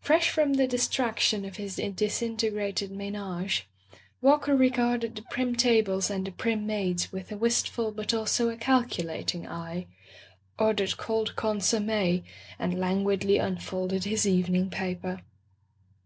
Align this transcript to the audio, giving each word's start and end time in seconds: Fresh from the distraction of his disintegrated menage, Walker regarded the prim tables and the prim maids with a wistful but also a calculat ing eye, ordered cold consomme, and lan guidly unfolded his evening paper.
Fresh 0.00 0.30
from 0.30 0.54
the 0.54 0.66
distraction 0.66 1.44
of 1.44 1.56
his 1.58 1.76
disintegrated 1.94 2.90
menage, 2.90 3.68
Walker 4.22 4.56
regarded 4.56 5.14
the 5.14 5.20
prim 5.20 5.54
tables 5.56 6.08
and 6.08 6.26
the 6.26 6.30
prim 6.30 6.66
maids 6.66 7.12
with 7.12 7.30
a 7.30 7.36
wistful 7.36 7.92
but 7.92 8.14
also 8.14 8.48
a 8.48 8.56
calculat 8.56 9.34
ing 9.34 9.46
eye, 9.46 9.86
ordered 10.58 10.96
cold 10.96 11.36
consomme, 11.36 12.22
and 12.58 12.80
lan 12.80 13.04
guidly 13.04 13.36
unfolded 13.38 14.04
his 14.04 14.26
evening 14.26 14.70
paper. 14.70 15.20